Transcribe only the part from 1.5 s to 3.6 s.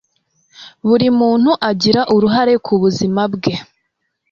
agira uruhare ku buzima bwe